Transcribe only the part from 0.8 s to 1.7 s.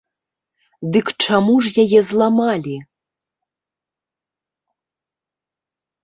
Дык чаму